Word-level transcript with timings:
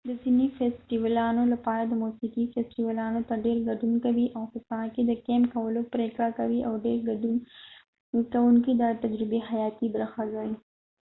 د 0.09 0.11
ځینې 0.23 0.45
فیستیوالونو 0.57 1.43
لپاره 1.53 1.83
د 1.85 1.93
موسیقي 2.03 2.43
فیستیوالونو 2.53 3.19
ته 3.29 3.33
ډیر 3.45 3.57
ګډون 3.69 3.93
کوونکی 4.03 4.27
په 4.53 4.59
ساحه 4.67 4.89
کې 4.95 5.01
د 5.05 5.11
کیمپ 5.25 5.45
کولو 5.53 5.81
پریکړه 5.93 6.29
کوي 6.39 6.59
او 6.67 6.73
ډیری 6.85 7.01
ګډون 7.09 7.37
کونکي 8.33 8.71
دا 8.81 8.87
د 8.91 8.97
تجربې 9.03 9.39
حیاتي 9.49 9.87
برخه 9.95 10.21
ګڼي 10.33 10.55